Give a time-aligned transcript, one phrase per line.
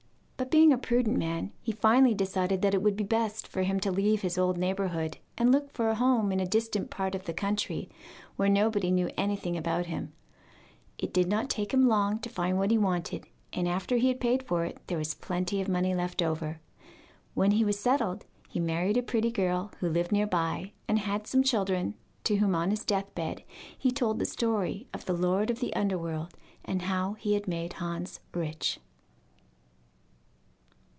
[0.41, 3.79] But being a prudent man, he finally decided that it would be best for him
[3.81, 7.25] to leave his old neighbourhood and look for a home in a distant part of
[7.25, 7.89] the country,
[8.37, 10.13] where nobody knew anything about him.
[10.97, 14.19] It did not take him long to find what he wanted, and after he had
[14.19, 16.59] paid for it there was plenty of money left over.
[17.35, 21.27] When he was settled, he married a pretty girl who lived near by, and had
[21.27, 21.93] some children,
[22.23, 23.43] to whom on his death bed
[23.77, 26.33] he told the story of the lord of the underworld,
[26.65, 28.79] and how he had made Hans rich.